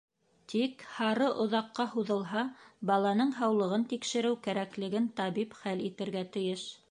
[0.51, 2.45] Тик һары оҙаҡҡа һуҙылһа,
[2.91, 6.69] баланың һаулығын тикшереү кәрәклеген табип хәл итергә тейеш.